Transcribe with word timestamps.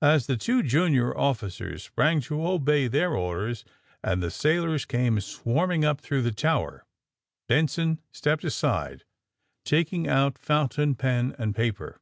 As 0.00 0.28
the 0.28 0.38
two 0.38 0.62
junior 0.62 1.14
officers 1.14 1.82
sprang 1.82 2.22
to 2.22 2.46
obey 2.48 2.88
their 2.88 3.14
orders, 3.14 3.66
and 4.02 4.22
the 4.22 4.30
sailors 4.30 4.86
came 4.86 5.20
swarming 5.20 5.84
up 5.84 6.00
through 6.00 6.22
the 6.22 6.32
tower, 6.32 6.86
Benson 7.48 8.00
stepped 8.12 8.44
aside, 8.44 9.04
taking 9.66 10.04
112 10.04 10.08
THE 10.08 10.38
SUBMAEINE 10.38 10.38
BOYS 10.38 10.38
ont 10.38 10.38
fountain 10.38 10.94
pen 10.94 11.34
and 11.38 11.54
paper. 11.54 12.00